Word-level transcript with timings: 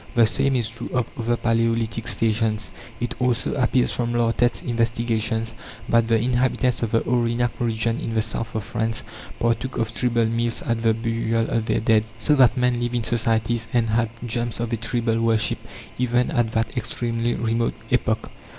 The 0.15 0.25
same 0.25 0.55
is 0.55 0.67
true 0.67 0.89
of 0.95 1.05
other 1.15 1.37
palaeolithic 1.37 2.07
stations. 2.07 2.71
It 2.99 3.13
also 3.19 3.53
appears 3.53 3.91
from 3.91 4.13
Lartet's 4.13 4.63
investigations 4.63 5.53
that 5.87 6.07
the 6.07 6.17
inhabitants 6.19 6.81
of 6.81 6.89
the 6.89 7.01
Aurignac 7.07 7.51
region 7.59 7.99
in 7.99 8.15
the 8.15 8.23
south 8.23 8.55
of 8.55 8.63
France 8.63 9.03
partook 9.39 9.77
of 9.77 9.93
tribal 9.93 10.25
meals 10.25 10.63
at 10.63 10.81
the 10.81 10.95
burial 10.95 11.47
of 11.51 11.67
their 11.67 11.81
dead. 11.81 12.07
So 12.19 12.33
that 12.37 12.57
men 12.57 12.79
lived 12.79 12.95
in 12.95 13.03
societies, 13.03 13.67
and 13.73 13.91
had 13.91 14.09
germs 14.25 14.59
of 14.59 14.73
a 14.73 14.77
tribal 14.77 15.21
worship, 15.21 15.59
even 15.99 16.31
at 16.31 16.51
that 16.53 16.75
extremely 16.75 17.35
remote 17.35 17.75
epoch. 17.91 18.31